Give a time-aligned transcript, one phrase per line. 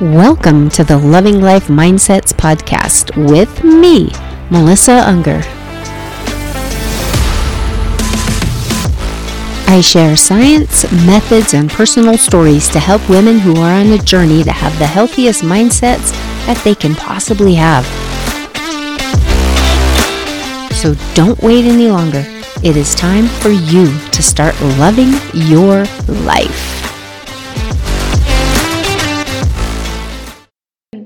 [0.00, 4.10] Welcome to the Loving Life Mindsets podcast with me,
[4.50, 5.42] Melissa Unger.
[9.68, 14.42] I share science, methods, and personal stories to help women who are on a journey
[14.42, 16.12] to have the healthiest mindsets
[16.46, 17.84] that they can possibly have.
[20.76, 22.24] So don't wait any longer.
[22.64, 25.84] It is time for you to start loving your
[26.24, 26.79] life.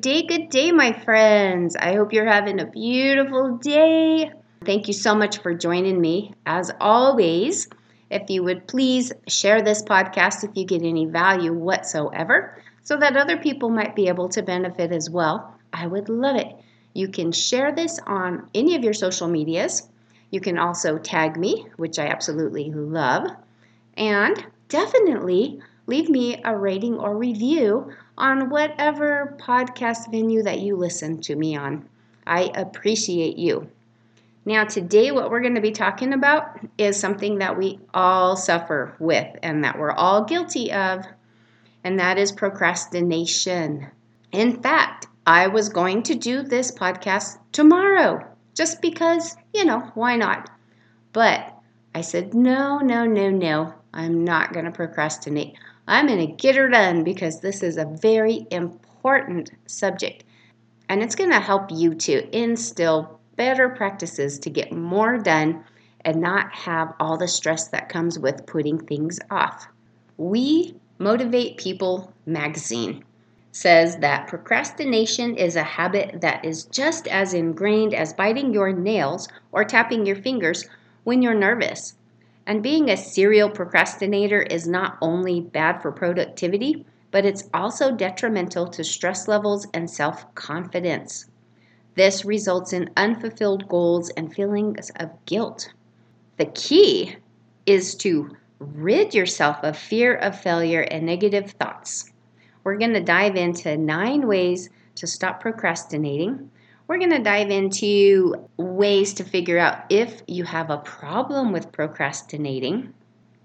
[0.04, 1.76] Day, good day, my friends.
[1.76, 4.30] I hope you're having a beautiful day.
[4.64, 6.34] Thank you so much for joining me.
[6.46, 7.68] As always,
[8.10, 13.16] if you would please share this podcast if you get any value whatsoever, so that
[13.16, 16.54] other people might be able to benefit as well, I would love it.
[16.94, 19.88] You can share this on any of your social medias.
[20.30, 23.28] You can also tag me, which I absolutely love.
[23.98, 31.20] And definitely leave me a rating or review on whatever podcast venue that you listen
[31.22, 31.88] to me on.
[32.26, 33.68] I appreciate you.
[34.46, 38.94] Now, today, what we're going to be talking about is something that we all suffer
[38.98, 41.04] with and that we're all guilty of,
[41.82, 43.86] and that is procrastination.
[44.32, 50.16] In fact, I was going to do this podcast tomorrow just because, you know, why
[50.16, 50.50] not?
[51.14, 51.54] But
[51.94, 55.54] I said, no, no, no, no, I'm not going to procrastinate.
[55.86, 60.24] I'm going to get her done because this is a very important subject.
[60.88, 65.64] And it's going to help you to instill better practices to get more done
[66.04, 69.66] and not have all the stress that comes with putting things off.
[70.16, 73.04] We Motivate People magazine
[73.50, 79.28] says that procrastination is a habit that is just as ingrained as biting your nails
[79.52, 80.68] or tapping your fingers
[81.04, 81.94] when you're nervous.
[82.46, 88.66] And being a serial procrastinator is not only bad for productivity, but it's also detrimental
[88.68, 91.26] to stress levels and self confidence.
[91.94, 95.72] This results in unfulfilled goals and feelings of guilt.
[96.36, 97.16] The key
[97.66, 102.12] is to rid yourself of fear of failure and negative thoughts.
[102.64, 106.50] We're going to dive into nine ways to stop procrastinating
[106.86, 111.72] we're going to dive into ways to figure out if you have a problem with
[111.72, 112.92] procrastinating.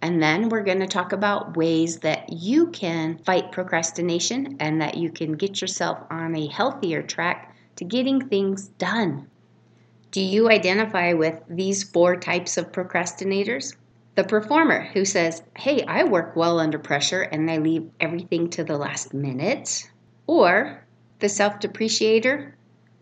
[0.02, 4.96] And then we're going to talk about ways that you can fight procrastination and that
[4.96, 9.28] you can get yourself on a healthier track to getting things done.
[10.12, 13.76] Do you identify with these four types of procrastinators?
[14.16, 18.64] The performer who says, Hey, I work well under pressure and I leave everything to
[18.64, 19.90] the last minute.
[20.28, 20.84] Or
[21.20, 22.54] the self depreciator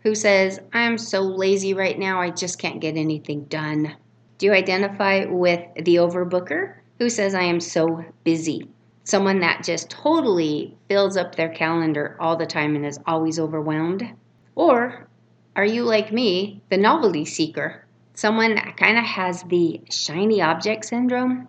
[0.02, 3.96] who says, I'm so lazy right now, I just can't get anything done?
[4.38, 8.68] Do you identify with the overbooker who says, I am so busy?
[9.04, 14.08] Someone that just totally fills up their calendar all the time and is always overwhelmed?
[14.54, 15.08] Or
[15.56, 17.84] are you like me, the novelty seeker?
[18.14, 21.48] Someone that kind of has the shiny object syndrome?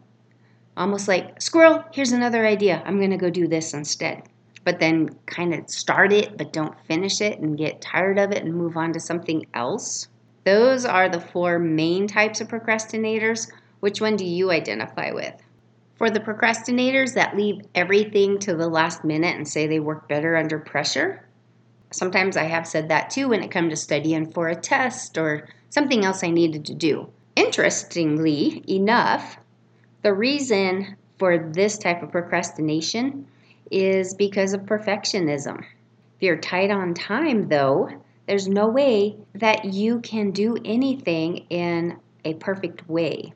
[0.78, 2.82] Almost like, squirrel, here's another idea.
[2.86, 4.24] I'm going to go do this instead
[4.70, 8.44] but then kind of start it but don't finish it and get tired of it
[8.44, 10.08] and move on to something else.
[10.46, 13.52] Those are the four main types of procrastinators.
[13.80, 15.34] Which one do you identify with?
[15.96, 20.38] For the procrastinators that leave everything to the last minute and say they work better
[20.38, 21.28] under pressure,
[21.90, 25.50] sometimes I have said that too when it comes to studying for a test or
[25.72, 27.10] something else I needed to do.
[27.36, 29.40] Interestingly enough,
[30.04, 33.26] the reason for this type of procrastination
[33.72, 35.60] is because of perfectionism.
[35.60, 37.90] If you're tight on time, though,
[38.28, 43.34] there's no way that you can do anything in a perfect way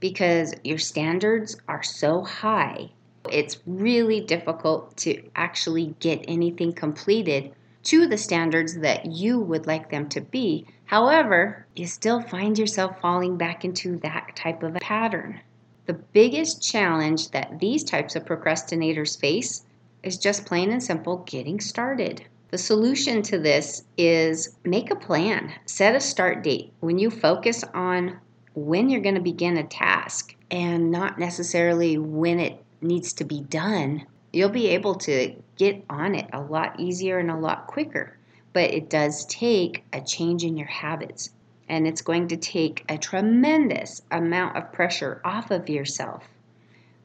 [0.00, 2.90] because your standards are so high.
[3.30, 7.54] It's really difficult to actually get anything completed
[7.84, 10.66] to the standards that you would like them to be.
[10.84, 15.40] However, you still find yourself falling back into that type of a pattern.
[15.86, 19.64] The biggest challenge that these types of procrastinators face
[20.02, 22.24] is just plain and simple getting started.
[22.50, 26.72] The solution to this is make a plan, set a start date.
[26.80, 28.18] When you focus on
[28.54, 33.40] when you're going to begin a task and not necessarily when it needs to be
[33.40, 38.16] done, you'll be able to get on it a lot easier and a lot quicker.
[38.52, 41.30] But it does take a change in your habits
[41.68, 46.24] and it's going to take a tremendous amount of pressure off of yourself.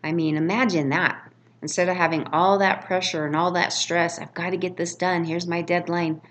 [0.04, 1.31] I mean, imagine that.
[1.62, 4.96] Instead of having all that pressure and all that stress, I've got to get this
[4.96, 6.22] done, here's my deadline.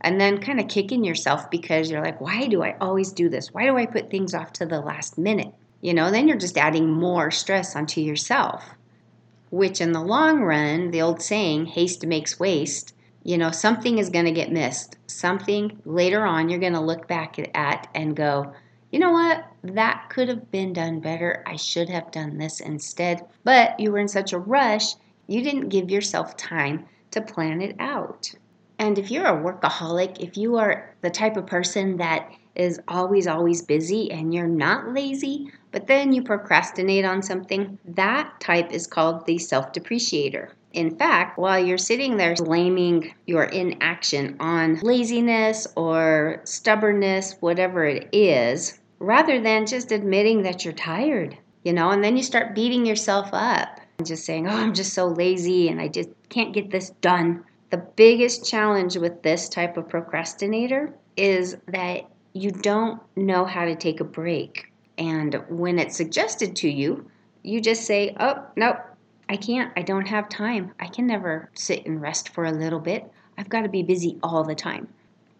[0.00, 3.52] And then kind of kicking yourself because you're like, why do I always do this?
[3.52, 5.54] Why do I put things off to the last minute?
[5.80, 8.64] You know, then you're just adding more stress onto yourself,
[9.50, 14.08] which in the long run, the old saying, haste makes waste, you know, something is
[14.08, 14.96] going to get missed.
[15.06, 18.54] Something later on you're going to look back at and go,
[18.90, 19.44] you know what?
[19.62, 21.44] That could have been done better.
[21.46, 23.24] I should have done this instead.
[23.44, 24.94] But you were in such a rush,
[25.26, 28.32] you didn't give yourself time to plan it out.
[28.78, 33.26] And if you're a workaholic, if you are the type of person that is always,
[33.26, 38.86] always busy and you're not lazy, but then you procrastinate on something, that type is
[38.86, 40.50] called the self depreciator.
[40.72, 48.08] In fact, while you're sitting there blaming your inaction on laziness or stubbornness, whatever it
[48.12, 52.86] is, rather than just admitting that you're tired, you know, and then you start beating
[52.86, 56.70] yourself up and just saying, oh, I'm just so lazy and I just can't get
[56.70, 57.44] this done.
[57.70, 62.02] The biggest challenge with this type of procrastinator is that
[62.32, 64.72] you don't know how to take a break.
[64.98, 67.10] And when it's suggested to you,
[67.42, 68.76] you just say, oh, nope,
[69.28, 69.72] I can't.
[69.76, 70.72] I don't have time.
[70.78, 73.10] I can never sit and rest for a little bit.
[73.38, 74.88] I've got to be busy all the time.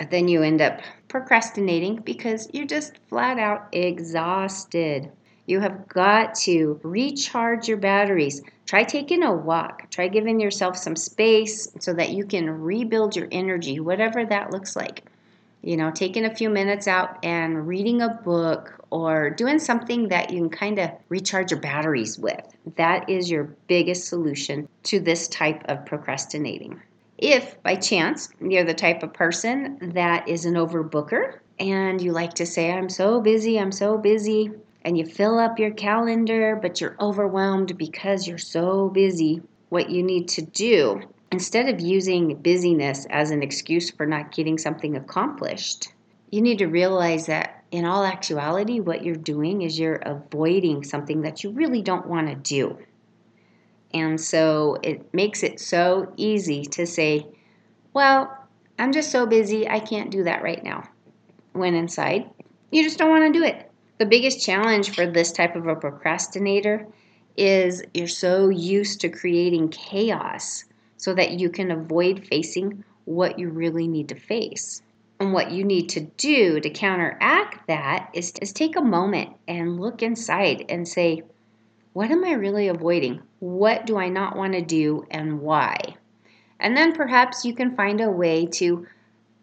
[0.09, 5.11] Then you end up procrastinating because you're just flat out exhausted.
[5.47, 8.41] You have got to recharge your batteries.
[8.67, 9.91] Try taking a walk.
[9.91, 14.77] Try giving yourself some space so that you can rebuild your energy, whatever that looks
[14.77, 15.05] like.
[15.63, 20.31] You know, taking a few minutes out and reading a book or doing something that
[20.31, 22.41] you can kind of recharge your batteries with.
[22.77, 26.81] That is your biggest solution to this type of procrastinating.
[27.21, 32.33] If by chance you're the type of person that is an overbooker and you like
[32.35, 34.51] to say, I'm so busy, I'm so busy,
[34.87, 40.03] and you fill up your calendar, but you're overwhelmed because you're so busy, what you
[40.03, 45.93] need to do, instead of using busyness as an excuse for not getting something accomplished,
[46.31, 51.21] you need to realize that in all actuality, what you're doing is you're avoiding something
[51.21, 52.79] that you really don't want to do.
[53.93, 57.27] And so it makes it so easy to say,
[57.93, 58.37] well,
[58.79, 60.89] I'm just so busy, I can't do that right now.
[61.53, 62.31] When inside,
[62.71, 63.71] you just don't want to do it.
[63.99, 66.87] The biggest challenge for this type of a procrastinator
[67.37, 70.65] is you're so used to creating chaos
[70.97, 74.83] so that you can avoid facing what you really need to face.
[75.19, 79.79] And what you need to do to counteract that is, is take a moment and
[79.79, 81.23] look inside and say,
[81.93, 83.21] what am I really avoiding?
[83.41, 85.77] What do I not want to do and why?
[86.59, 88.87] And then perhaps you can find a way to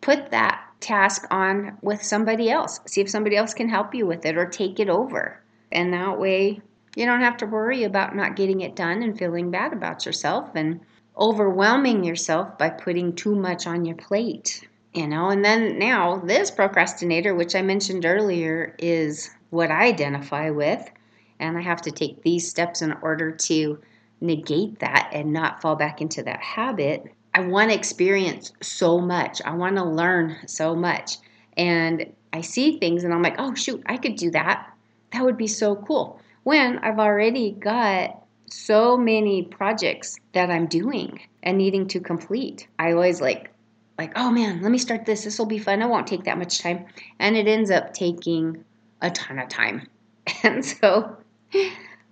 [0.01, 2.79] put that task on with somebody else.
[2.85, 5.41] See if somebody else can help you with it or take it over.
[5.71, 6.61] And that way
[6.95, 10.49] you don't have to worry about not getting it done and feeling bad about yourself
[10.55, 10.79] and
[11.17, 14.67] overwhelming yourself by putting too much on your plate.
[14.94, 20.49] You know, and then now this procrastinator, which I mentioned earlier, is what I identify
[20.49, 20.89] with.
[21.39, 23.79] And I have to take these steps in order to
[24.21, 27.05] negate that and not fall back into that habit.
[27.33, 29.41] I want to experience so much.
[29.45, 31.17] I want to learn so much.
[31.55, 34.71] And I see things and I'm like, oh, shoot, I could do that.
[35.13, 36.19] That would be so cool.
[36.43, 42.67] When I've already got so many projects that I'm doing and needing to complete.
[42.79, 43.51] I always like,
[43.97, 45.23] like, oh man, let me start this.
[45.23, 45.81] This will be fun.
[45.81, 46.85] It won't take that much time.
[47.19, 48.63] And it ends up taking
[49.01, 49.87] a ton of time.
[50.43, 51.15] And so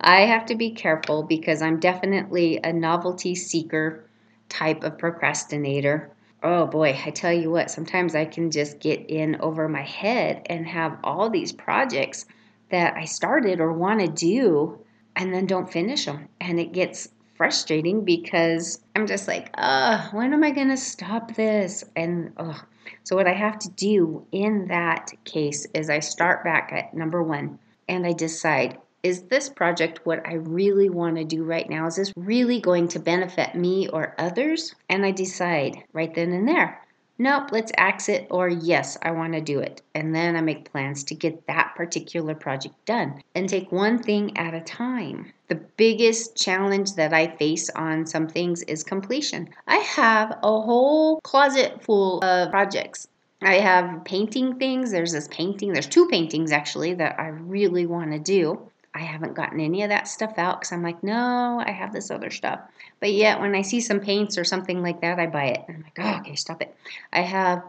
[0.00, 4.04] I have to be careful because I'm definitely a novelty seeker
[4.48, 6.10] type of procrastinator.
[6.42, 10.46] Oh boy, I tell you what, sometimes I can just get in over my head
[10.46, 12.26] and have all these projects
[12.70, 14.78] that I started or want to do
[15.16, 16.28] and then don't finish them.
[16.40, 21.34] And it gets frustrating because I'm just like, uh, when am I going to stop
[21.34, 21.84] this?
[21.94, 22.58] And uh,
[23.04, 27.22] so, what I have to do in that case is I start back at number
[27.22, 31.86] one and I decide is this project what I really want to do right now?
[31.86, 34.74] Is this really going to benefit me or others?
[34.88, 36.80] And I decide right then and there
[37.18, 39.82] nope, let's axe it, or yes, I want to do it.
[39.94, 44.36] And then I make plans to get that particular project done and take one thing
[44.36, 45.32] at a time.
[45.48, 49.48] The biggest challenge that I face on some things is completion.
[49.66, 53.08] I have a whole closet full of projects.
[53.42, 54.90] I have painting things.
[54.90, 58.70] There's this painting, there's two paintings actually that I really want to do.
[58.96, 62.10] I haven't gotten any of that stuff out because I'm like, no, I have this
[62.10, 62.60] other stuff.
[62.98, 65.64] But yet, when I see some paints or something like that, I buy it.
[65.68, 66.74] And I'm like, oh, okay, stop it.
[67.12, 67.62] I have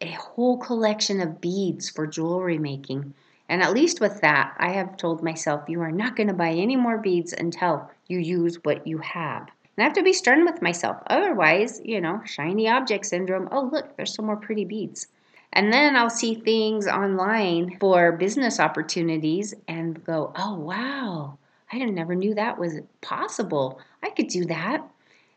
[0.00, 3.14] a whole collection of beads for jewelry making.
[3.48, 6.50] And at least with that, I have told myself, you are not going to buy
[6.50, 9.42] any more beads until you use what you have.
[9.42, 10.96] And I have to be stern with myself.
[11.06, 13.48] Otherwise, you know, shiny object syndrome.
[13.52, 15.06] Oh, look, there's some more pretty beads.
[15.52, 21.38] And then I'll see things online for business opportunities and go, oh, wow,
[21.70, 23.80] I never knew that was possible.
[24.02, 24.86] I could do that.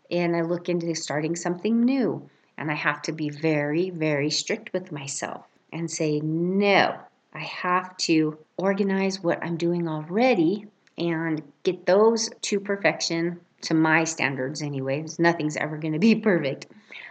[0.09, 2.29] And I look into starting something new.
[2.57, 6.97] And I have to be very, very strict with myself and say, no,
[7.33, 10.67] I have to organize what I'm doing already
[10.97, 16.67] and get those to perfection to my standards anyways nothing's ever going to be perfect.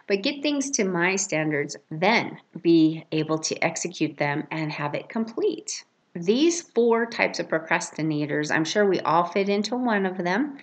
[0.06, 5.08] But get things to my standards then be able to execute them and have it
[5.08, 5.84] complete.
[6.14, 10.58] These four types of procrastinators i'm sure we all fit into one of them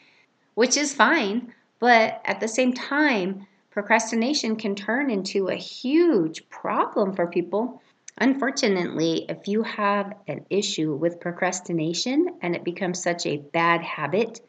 [0.54, 7.16] which is fine but at the same time procrastination can turn into a huge problem
[7.16, 7.82] for people.
[8.18, 14.42] Unfortunately, if you have an issue with procrastination and it becomes such a bad habit,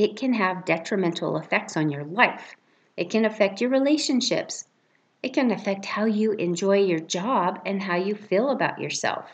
[0.00, 2.56] it can have detrimental effects on your life.
[2.96, 4.64] It can affect your relationships.
[5.22, 9.26] It can affect how you enjoy your job and how you feel about yourself.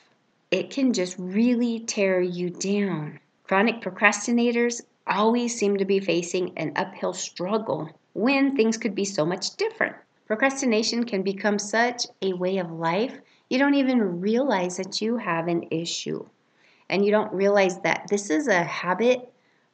[0.50, 3.20] It can just really tear you down.
[3.44, 9.24] Chronic procrastinators always seem to be facing an uphill struggle when things could be so
[9.24, 9.94] much different.
[10.26, 15.46] Procrastination can become such a way of life you don't even realize that you have
[15.46, 16.26] an issue.
[16.88, 19.32] And you don't realize that this is a habit,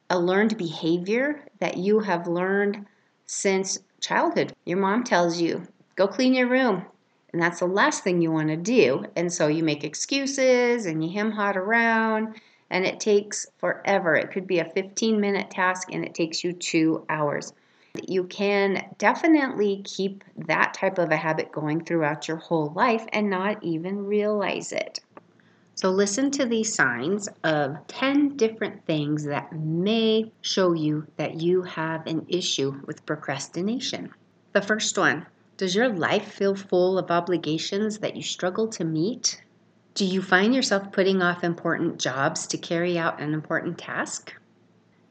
[0.09, 2.85] a learned behavior that you have learned
[3.25, 4.53] since childhood.
[4.65, 6.85] Your mom tells you, go clean your room.
[7.31, 9.05] And that's the last thing you want to do.
[9.15, 12.35] And so you make excuses and you hem hot around,
[12.69, 14.15] and it takes forever.
[14.15, 17.53] It could be a 15 minute task and it takes you two hours.
[18.07, 23.29] You can definitely keep that type of a habit going throughout your whole life and
[23.29, 24.99] not even realize it.
[25.75, 31.63] So, listen to these signs of 10 different things that may show you that you
[31.63, 34.11] have an issue with procrastination.
[34.51, 35.25] The first one
[35.57, 39.41] Does your life feel full of obligations that you struggle to meet?
[39.95, 44.33] Do you find yourself putting off important jobs to carry out an important task?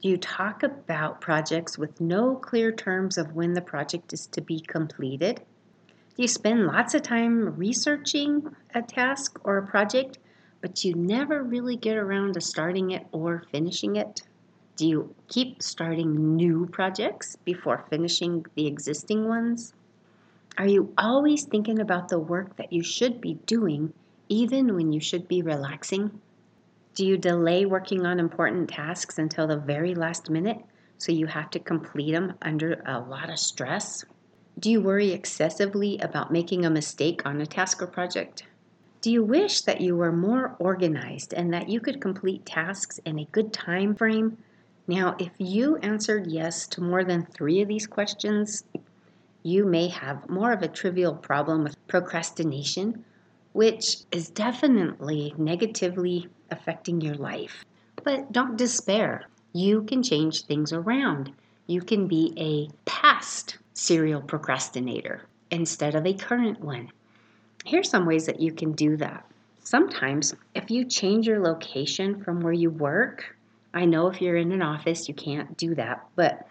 [0.00, 4.40] Do you talk about projects with no clear terms of when the project is to
[4.40, 5.40] be completed?
[6.16, 10.18] Do you spend lots of time researching a task or a project,
[10.62, 14.22] but you never really get around to starting it or finishing it?
[14.76, 19.74] Do you keep starting new projects before finishing the existing ones?
[20.56, 23.92] Are you always thinking about the work that you should be doing
[24.28, 26.20] even when you should be relaxing?
[26.94, 30.58] Do you delay working on important tasks until the very last minute
[30.96, 34.04] so you have to complete them under a lot of stress?
[34.58, 38.44] Do you worry excessively about making a mistake on a task or project?
[39.02, 43.18] Do you wish that you were more organized and that you could complete tasks in
[43.18, 44.38] a good time frame?
[44.86, 48.62] Now, if you answered yes to more than three of these questions,
[49.42, 53.04] you may have more of a trivial problem with procrastination,
[53.54, 57.64] which is definitely negatively affecting your life.
[58.04, 59.24] But don't despair.
[59.52, 61.32] You can change things around.
[61.66, 66.92] You can be a past serial procrastinator instead of a current one.
[67.64, 69.24] Here's some ways that you can do that.
[69.60, 73.36] Sometimes, if you change your location from where you work,
[73.72, 76.46] I know if you're in an office, you can't do that, but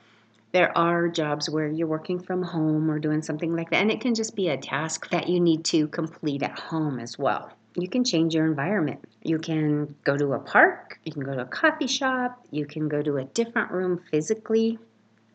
[0.54, 4.02] there are jobs where you're working from home or doing something like that, and it
[4.02, 7.88] can just be a task that you need to complete at home as well you
[7.88, 9.04] can change your environment.
[9.24, 12.90] You can go to a park, you can go to a coffee shop, you can
[12.90, 14.80] go to a different room physically.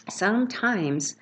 [0.08, 1.16] Sometimes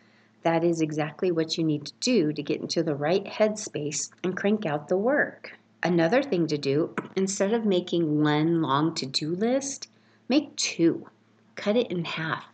[0.45, 4.37] that is exactly what you need to do to get into the right headspace and
[4.37, 5.59] crank out the work.
[5.83, 9.89] Another thing to do, instead of making one long to do list,
[10.29, 11.09] make two.
[11.57, 12.47] Cut it in half.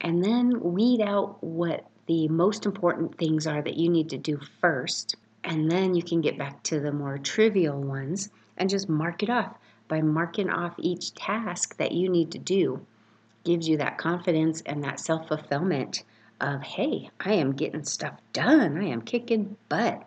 [0.00, 4.38] And then weed out what the most important things are that you need to do
[4.60, 9.22] first and then you can get back to the more trivial ones and just mark
[9.22, 9.56] it off.
[9.86, 12.84] By marking off each task that you need to do,
[13.44, 16.02] gives you that confidence and that self fulfillment
[16.44, 18.78] of, hey, I am getting stuff done.
[18.78, 20.02] I am kicking butt.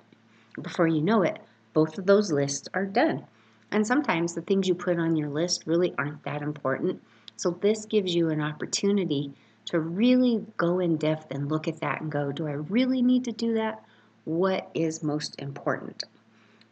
[0.62, 1.40] Before you know it,
[1.74, 3.26] both of those lists are done.
[3.72, 7.02] And sometimes the things you put on your list really aren't that important.
[7.36, 9.34] So this gives you an opportunity
[9.66, 13.26] to really go in depth and look at that and go, do I really need
[13.26, 13.84] to do that?
[14.28, 16.04] what is most important.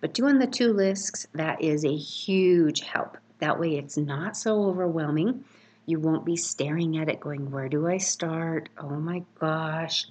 [0.02, 3.18] But doing the two lists, that is a huge help.
[3.40, 5.46] That way it's not so overwhelming.
[5.86, 8.70] You won't be staring at it going, Where do I start?
[8.78, 10.06] Oh my gosh.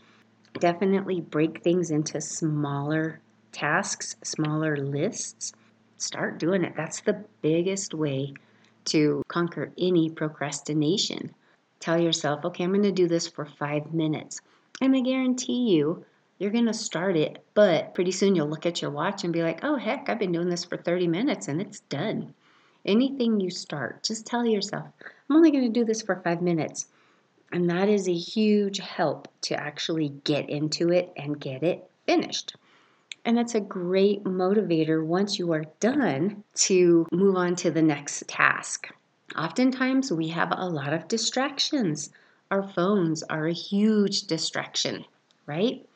[0.58, 5.52] Definitely break things into smaller tasks, smaller lists.
[5.96, 6.74] Start doing it.
[6.76, 8.34] That's the biggest way
[8.86, 11.34] to conquer any procrastination.
[11.80, 14.40] Tell yourself, okay, I'm going to do this for five minutes.
[14.80, 16.04] And I guarantee you,
[16.38, 19.42] you're going to start it, but pretty soon you'll look at your watch and be
[19.42, 22.34] like, oh, heck, I've been doing this for 30 minutes and it's done.
[22.84, 24.86] Anything you start, just tell yourself,
[25.28, 26.86] I'm only going to do this for five minutes.
[27.52, 32.56] And that is a huge help to actually get into it and get it finished.
[33.24, 38.28] And that's a great motivator once you are done to move on to the next
[38.28, 38.88] task.
[39.36, 42.10] Oftentimes, we have a lot of distractions.
[42.50, 45.06] Our phones are a huge distraction,
[45.46, 45.86] right?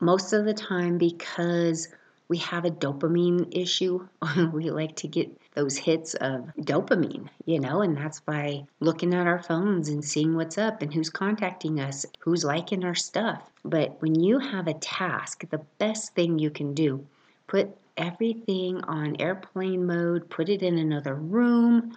[0.00, 1.88] Most of the time, because
[2.28, 4.06] we have a dopamine issue.
[4.52, 9.26] we like to get those hits of dopamine, you know, and that's by looking at
[9.26, 13.50] our phones and seeing what's up and who's contacting us, who's liking our stuff.
[13.64, 17.04] But when you have a task, the best thing you can do,
[17.46, 21.96] put everything on airplane mode, put it in another room,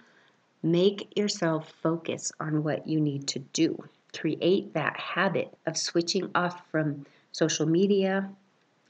[0.62, 3.78] make yourself focus on what you need to do.
[4.16, 8.28] Create that habit of switching off from social media,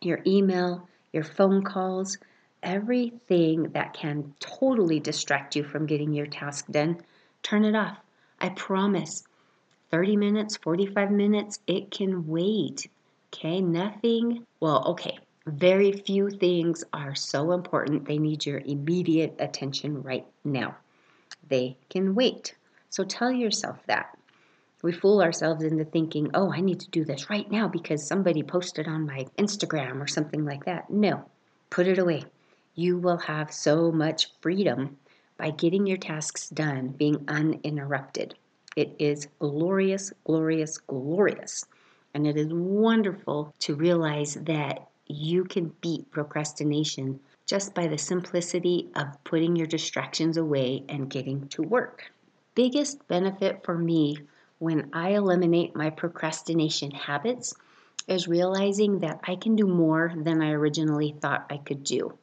[0.01, 2.19] your email, your phone calls,
[2.65, 7.01] everything that can totally distract you from getting your task done,
[7.43, 7.99] turn it off.
[8.41, 9.25] I promise.
[9.91, 12.89] 30 minutes, 45 minutes, it can wait.
[13.33, 14.45] Okay, nothing.
[14.59, 20.77] Well, okay, very few things are so important they need your immediate attention right now.
[21.49, 22.55] They can wait.
[22.91, 24.17] So tell yourself that.
[24.83, 28.43] We fool ourselves into thinking, oh, I need to do this right now because somebody
[28.43, 30.91] posted on my Instagram or something like that.
[30.91, 31.25] No,
[31.71, 32.25] put it away.
[32.77, 34.97] You will have so much freedom
[35.37, 38.35] by getting your tasks done, being uninterrupted.
[38.75, 41.65] It is glorious, glorious, glorious.
[42.15, 48.91] And it is wonderful to realize that you can beat procrastination just by the simplicity
[48.97, 52.11] of putting your distractions away and getting to work.
[52.57, 54.19] Biggest benefit for me
[54.59, 57.55] when I eliminate my procrastination habits
[58.09, 62.19] is realizing that I can do more than I originally thought I could do.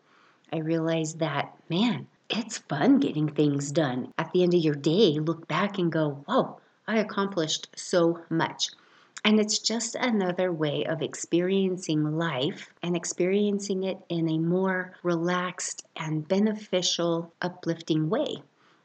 [0.51, 4.13] I realize that, man, it's fun getting things done.
[4.17, 8.69] At the end of your day, look back and go, whoa, I accomplished so much.
[9.23, 15.85] And it's just another way of experiencing life and experiencing it in a more relaxed
[15.95, 18.41] and beneficial, uplifting way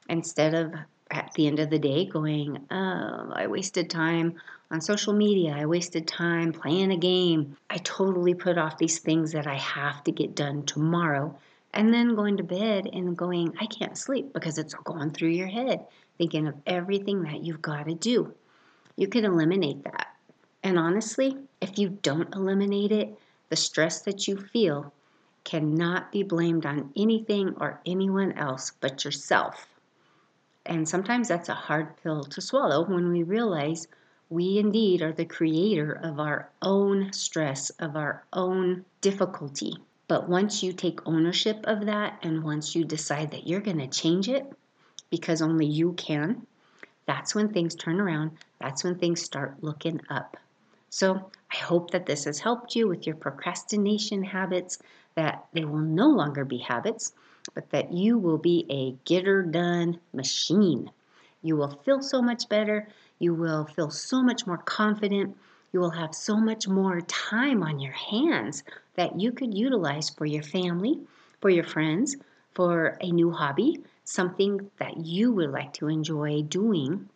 [0.08, 0.74] instead of
[1.10, 4.34] at the end of the day going, oh, I wasted time
[4.70, 5.54] on social media.
[5.56, 7.56] I wasted time playing a game.
[7.70, 11.38] I totally put off these things that I have to get done tomorrow.
[11.76, 15.46] And then going to bed and going, I can't sleep because it's going through your
[15.46, 15.84] head,
[16.16, 18.32] thinking of everything that you've got to do.
[18.96, 20.06] You can eliminate that.
[20.62, 23.18] And honestly, if you don't eliminate it,
[23.50, 24.94] the stress that you feel
[25.44, 29.68] cannot be blamed on anything or anyone else but yourself.
[30.64, 33.86] And sometimes that's a hard pill to swallow when we realize
[34.30, 39.76] we indeed are the creator of our own stress, of our own difficulty.
[40.08, 43.88] But once you take ownership of that and once you decide that you're going to
[43.88, 44.44] change it
[45.10, 46.46] because only you can,
[47.06, 48.32] that's when things turn around.
[48.60, 50.36] That's when things start looking up.
[50.90, 54.78] So I hope that this has helped you with your procrastination habits,
[55.14, 57.12] that they will no longer be habits,
[57.54, 60.90] but that you will be a getter done machine.
[61.42, 62.88] You will feel so much better.
[63.18, 65.36] You will feel so much more confident.
[65.72, 70.26] You will have so much more time on your hands that you could utilize for
[70.26, 71.00] your family,
[71.40, 72.16] for your friends,
[72.54, 77.08] for a new hobby, something that you would like to enjoy doing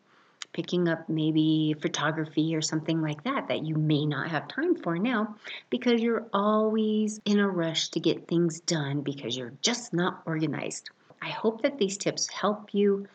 [0.52, 4.98] picking up maybe photography or something like that that you may not have time for
[4.98, 5.36] now
[5.70, 10.90] because you're always in a rush to get things done because you're just not organized.
[11.22, 13.06] I hope that these tips help you.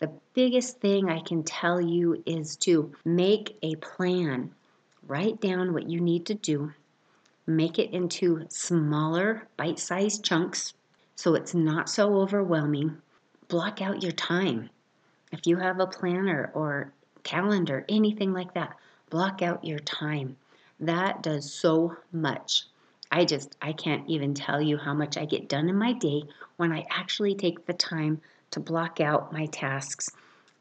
[0.00, 4.50] The biggest thing I can tell you is to make a plan.
[5.10, 6.72] Write down what you need to do.
[7.46, 10.72] Make it into smaller, bite sized chunks
[11.16, 12.98] so it's not so overwhelming.
[13.48, 14.70] Block out your time
[15.32, 16.92] if you have a planner or
[17.22, 18.76] calendar, anything like that,
[19.10, 20.36] block out your time.
[20.78, 22.64] That does so much.
[23.12, 26.22] I just, I can't even tell you how much I get done in my day
[26.56, 28.20] when I actually take the time
[28.52, 30.10] to block out my tasks.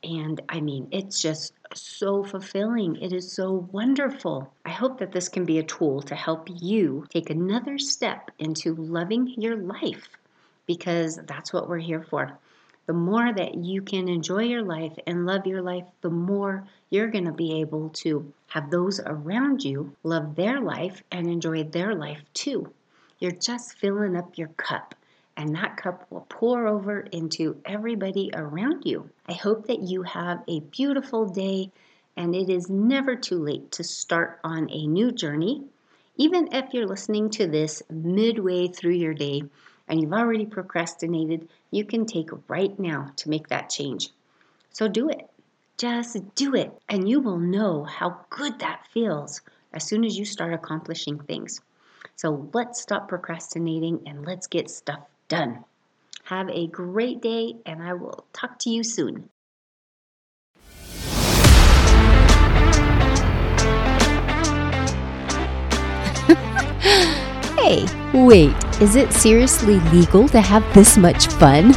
[0.03, 2.95] And I mean, it's just so fulfilling.
[2.97, 4.53] It is so wonderful.
[4.65, 8.75] I hope that this can be a tool to help you take another step into
[8.75, 10.07] loving your life
[10.65, 12.37] because that's what we're here for
[12.89, 17.11] the more that you can enjoy your life and love your life, the more you're
[17.11, 21.93] going to be able to have those around you love their life and enjoy their
[21.93, 22.73] life too.
[23.19, 24.95] You're just filling up your cup,
[25.39, 29.09] and that cup will pour over into everybody around you.
[29.25, 31.71] I hope that you have a beautiful day,
[32.17, 35.63] and it is never too late to start on a new journey.
[36.17, 39.43] Even if you're listening to this midway through your day,
[39.87, 44.09] and you've already procrastinated, you can take right now to make that change.
[44.71, 45.29] So do it.
[45.77, 49.39] Just do it, and you will know how good that feels
[49.71, 51.61] as soon as you start accomplishing things.
[52.17, 55.63] So let's stop procrastinating and let's get stuff done.
[56.25, 59.29] Have a great day, and I will talk to you soon.
[67.57, 71.73] hey, wait, is it seriously legal to have this much fun?